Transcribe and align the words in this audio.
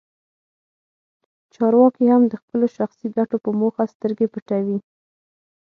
چارواکي 1.53 2.05
هم 2.13 2.23
د 2.27 2.33
خپلو 2.41 2.65
شخصي 2.77 3.07
ګټو 3.17 3.37
په 3.43 3.49
موخه 3.59 3.83
سترګې 3.93 4.27
پټوي. 4.33 4.77